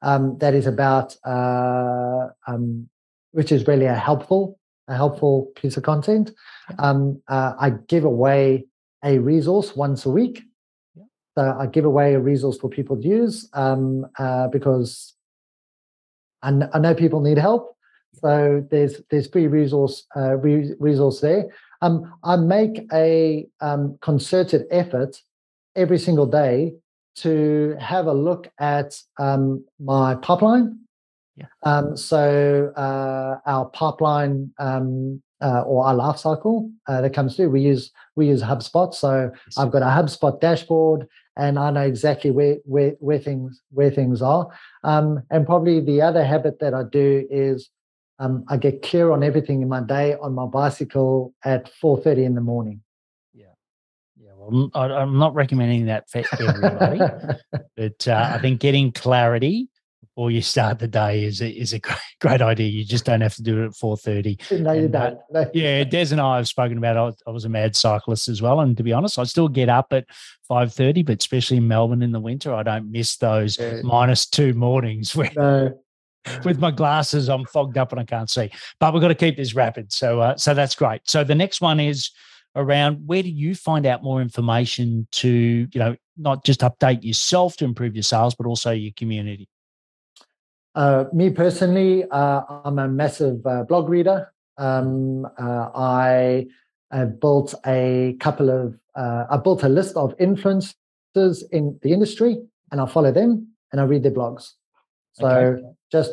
[0.05, 2.89] um, that is about, uh, um,
[3.33, 6.31] which is really a helpful, a helpful piece of content.
[6.79, 8.67] Um, uh, I give away
[9.03, 10.43] a resource once a week.
[11.37, 15.15] So I give away a resource for people to use um, uh, because
[16.43, 17.77] I, kn- I, know people need help.
[18.21, 21.47] So there's there's free resource uh, re- resource there.
[21.83, 25.21] Um, I make a um, concerted effort
[25.75, 26.75] every single day
[27.17, 30.79] to have a look at um, my pipeline.
[31.37, 31.47] Yeah.
[31.65, 37.51] Um, so uh, our pipeline um, uh, or our life cycle uh, that comes through,
[37.51, 38.95] we use we use HubSpot.
[38.95, 39.59] So yes.
[39.59, 44.23] I've got a HubSpot dashboard, and I know exactly where where, where things where things
[44.23, 44.49] are.
[44.85, 47.69] Um, and probably the other habit that I do is
[48.21, 52.25] um, I get clear on everything in my day on my bicycle at four thirty
[52.25, 52.81] in the morning.
[54.47, 56.99] I'm, I'm not recommending that for everybody,
[57.77, 59.69] but uh, I think getting clarity
[60.15, 62.69] before you start the day is a, is a great, great idea.
[62.69, 64.39] You just don't have to do it at four thirty.
[64.51, 65.19] No, you uh, don't.
[65.33, 65.51] No.
[65.53, 66.97] Yeah, Des and I have spoken about.
[66.97, 69.49] I was, I was, a mad cyclist as well, and to be honest, I still
[69.49, 70.07] get up at
[70.47, 71.03] five thirty.
[71.03, 73.81] But especially in Melbourne in the winter, I don't miss those yeah.
[73.83, 75.79] minus two mornings where no.
[76.45, 78.51] with my glasses, I'm fogged up and I can't see.
[78.79, 79.93] But we've got to keep this rapid.
[79.93, 81.03] So, uh, so that's great.
[81.05, 82.11] So the next one is
[82.57, 87.57] around where do you find out more information to, you know, not just update yourself
[87.57, 89.49] to improve your sales, but also your community?
[90.75, 94.33] Uh, me personally, uh, I'm a massive uh, blog reader.
[94.59, 96.47] Um, uh, I
[97.21, 102.39] built a couple of, uh, I built a list of influencers in the industry,
[102.71, 104.53] and I follow them and I read their blogs.
[105.15, 105.63] So okay.
[105.91, 106.13] just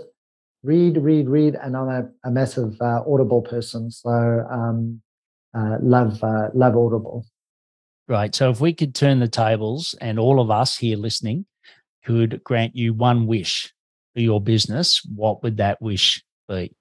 [0.63, 3.89] read, read, read, and I'm a, a massive uh, Audible person.
[3.89, 4.09] So
[4.49, 5.01] um,
[5.53, 6.21] love,
[6.53, 7.25] love Audible.
[8.07, 8.33] Right.
[8.35, 11.45] So if we could turn the tables, and all of us here listening
[12.03, 13.73] could grant you one wish
[14.13, 16.75] for your business, what would that wish be?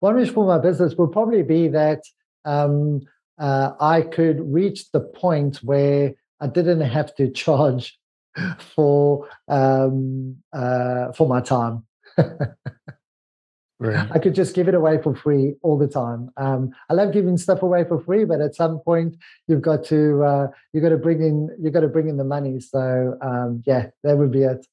[0.00, 2.02] One wish for my business would probably be that
[2.44, 3.00] um,
[3.38, 7.98] uh, I could reach the point where I didn't have to charge
[8.58, 11.86] for um, uh, for my time.
[13.80, 14.08] Right.
[14.10, 16.30] I could just give it away for free all the time.
[16.36, 19.16] Um, I love giving stuff away for free, but at some point
[19.46, 22.24] you've got to uh, you got to bring in you got to bring in the
[22.24, 22.58] money.
[22.58, 24.66] So um, yeah, that would be it.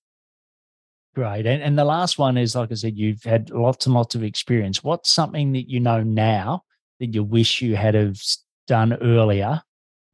[1.14, 1.46] Great.
[1.46, 4.24] And, and the last one is, like I said, you've had lots and lots of
[4.24, 4.84] experience.
[4.84, 6.64] What's something that you know now
[7.00, 8.20] that you wish you had have
[8.68, 9.62] done earlier,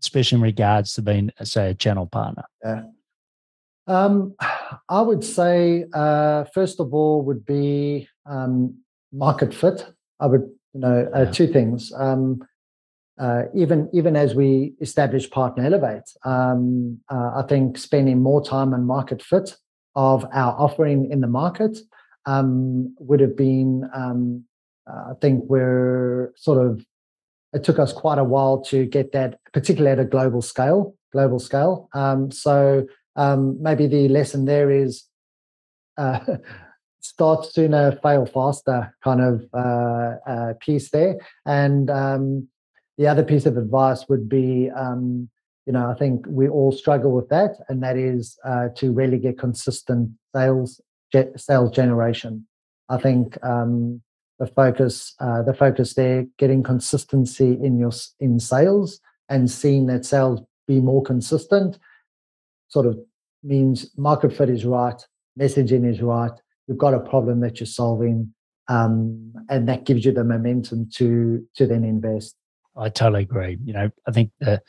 [0.02, 2.44] especially in regards to being, say, a channel partner?
[2.64, 2.84] Yeah.
[3.88, 4.36] Um,
[4.90, 8.76] I would say, uh, first of all, would be um,
[9.12, 9.86] market fit.
[10.20, 11.92] I would, you know, uh, two things.
[11.96, 12.42] Um,
[13.20, 18.74] uh, even even as we establish Partner Elevate, um, uh, I think spending more time
[18.74, 19.58] on market fit
[19.96, 21.78] of our offering in the market
[22.26, 24.46] um, would have been, um,
[24.90, 26.86] uh, I think we're sort of,
[27.54, 31.40] it took us quite a while to get that, particularly at a global scale, global
[31.40, 31.90] scale.
[31.94, 35.04] Um, so um, maybe the lesson there is
[35.98, 36.20] uh,
[37.02, 41.18] start sooner, fail faster kind of uh, uh piece there.
[41.46, 42.48] And um,
[42.98, 45.30] the other piece of advice would be, um,
[45.66, 49.18] you know, I think we all struggle with that, and that is uh, to really
[49.18, 50.82] get consistent sales
[51.14, 52.48] ge- sales generation.
[52.90, 54.02] I think um,
[54.40, 59.00] the focus uh, the focus there, getting consistency in your in sales
[59.30, 61.78] and seeing that sales be more consistent,
[62.68, 63.00] sort of
[63.44, 65.02] means market fit is right,
[65.40, 66.41] messaging is right.
[66.68, 68.34] You've got a problem that you're solving,
[68.68, 72.36] um, and that gives you the momentum to to then invest.
[72.78, 73.58] I totally agree.
[73.64, 74.62] You know, I think the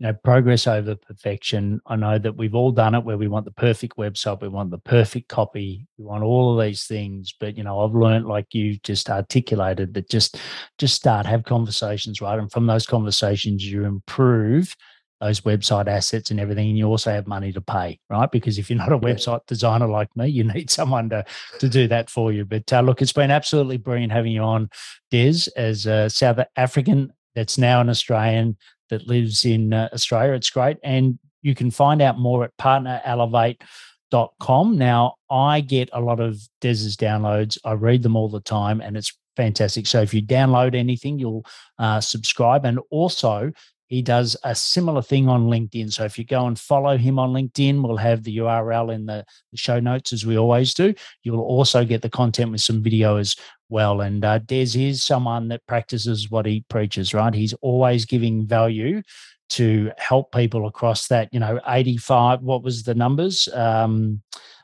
[0.00, 1.78] you know, progress over perfection.
[1.86, 4.70] I know that we've all done it where we want the perfect website, we want
[4.70, 7.34] the perfect copy, we want all of these things.
[7.38, 10.38] But you know, I've learned, like you just articulated, that just
[10.78, 12.38] just start, have conversations, right?
[12.38, 14.74] And from those conversations, you improve
[15.20, 18.70] those website assets and everything and you also have money to pay right because if
[18.70, 21.24] you're not a website designer like me you need someone to
[21.58, 24.68] to do that for you but uh, look it's been absolutely brilliant having you on
[25.10, 28.56] des as a south african that's now an australian
[28.90, 30.34] that lives in uh, Australia.
[30.34, 30.76] It's great.
[30.84, 34.76] And you can find out more at partnerelevate.com.
[34.76, 37.56] Now, I get a lot of Des's downloads.
[37.64, 39.86] I read them all the time and it's fantastic.
[39.86, 41.46] So if you download anything, you'll
[41.78, 42.66] uh, subscribe.
[42.66, 43.52] And also,
[43.90, 45.92] he does a similar thing on LinkedIn.
[45.92, 49.24] So if you go and follow him on LinkedIn, we'll have the URL in the,
[49.56, 50.94] show notes as we always do.
[51.24, 53.34] You'll also get the content with some video as
[53.68, 54.00] well.
[54.00, 57.34] And uh, Des is someone that practices what he preaches, right?
[57.34, 59.02] He's always giving value
[59.50, 63.48] to help people across that, you know, 85, what was the numbers?
[63.52, 64.22] Um,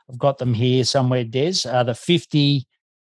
[0.09, 1.67] I've got them here somewhere, Des.
[1.67, 2.65] Uh, the 50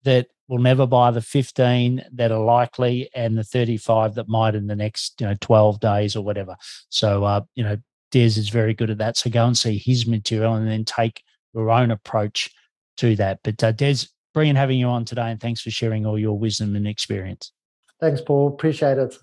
[0.05, 4.68] that will never buy the 15 that are likely and the 35 that might in
[4.68, 6.56] the next you know 12 days or whatever.
[6.89, 7.78] So uh, you know
[8.12, 9.18] des is very good at that.
[9.18, 11.22] So go and see his material and then take
[11.54, 12.50] your own approach
[12.98, 13.39] to that.
[13.43, 16.76] But uh, des brilliant having you on today and thanks for sharing all your wisdom
[16.76, 17.52] and experience.
[18.00, 18.48] Thanks paul.
[18.48, 19.16] Appreciate it.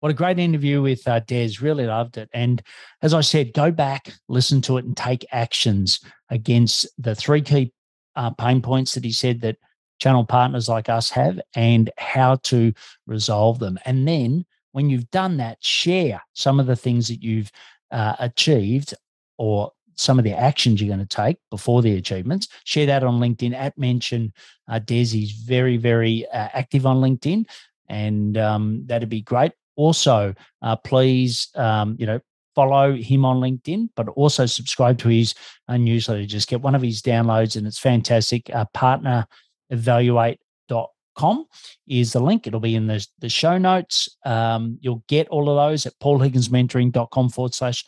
[0.00, 1.52] What a great interview with uh, Des.
[1.62, 2.28] Really loved it.
[2.34, 2.62] And
[3.00, 7.72] as I said, go back, listen to it, and take actions against the three key
[8.14, 9.56] uh, pain points that he said that
[9.98, 12.72] channel partners like us have and how to
[13.06, 13.78] resolve them.
[13.84, 17.50] And then when you've done that, share some of the things that you've
[17.90, 18.94] uh, achieved
[19.38, 22.48] or some of the actions you're going to take before the achievements.
[22.64, 24.32] Share that on LinkedIn at mention.
[24.68, 27.46] Uh, Desi's very, very uh, active on LinkedIn,
[27.88, 29.52] and um, that'd be great.
[29.76, 32.20] Also, uh, please, um, you know,
[32.54, 35.34] follow him on LinkedIn, but also subscribe to his
[35.68, 36.24] uh, newsletter.
[36.24, 38.50] Just get one of his downloads, and it's fantastic.
[38.54, 39.26] Uh, partner
[39.70, 41.46] elevate.com
[41.86, 42.46] is the link.
[42.46, 44.08] It'll be in the, the show notes.
[44.24, 47.84] Um, you'll get all of those at paulhigginsmentoring.com forward slash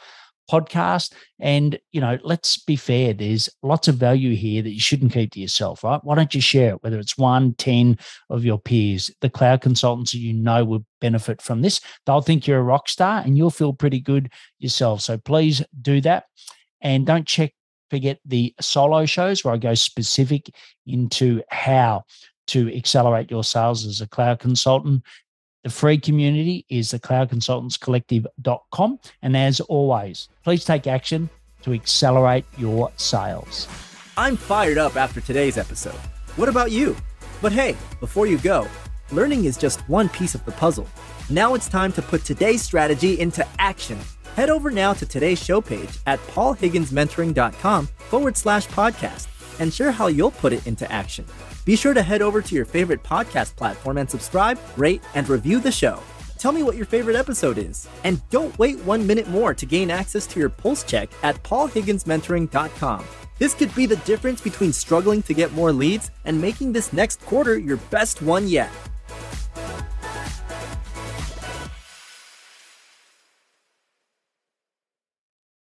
[0.50, 1.12] podcast.
[1.40, 5.32] And, you know, let's be fair, there's lots of value here that you shouldn't keep
[5.32, 6.00] to yourself, right?
[6.02, 7.98] Why don't you share it, whether it's one, ten
[8.30, 11.80] of your peers, the cloud consultants you know will benefit from this.
[12.04, 15.00] They'll think you're a rock star and you'll feel pretty good yourself.
[15.00, 16.24] So please do that.
[16.80, 17.52] And don't check
[17.90, 20.50] forget the solo shows where I go specific
[20.86, 22.04] into how
[22.48, 25.02] to accelerate your sales as a cloud consultant.
[25.64, 29.00] The free community is the cloudconsultantscollective.com.
[29.22, 31.28] And as always, please take action
[31.62, 33.66] to accelerate your sales.
[34.16, 35.98] I'm fired up after today's episode.
[36.36, 36.96] What about you?
[37.42, 38.66] But hey, before you go,
[39.10, 40.86] learning is just one piece of the puzzle.
[41.28, 43.98] Now it's time to put today's strategy into action.
[44.36, 49.28] Head over now to today's show page at paulhigginsmentoring.com forward slash podcast
[49.60, 51.24] and share how you'll put it into action.
[51.64, 55.58] Be sure to head over to your favorite podcast platform and subscribe, rate, and review
[55.58, 56.02] the show.
[56.36, 57.88] Tell me what your favorite episode is.
[58.04, 63.06] And don't wait one minute more to gain access to your pulse check at paulhigginsmentoring.com.
[63.38, 67.22] This could be the difference between struggling to get more leads and making this next
[67.22, 68.70] quarter your best one yet.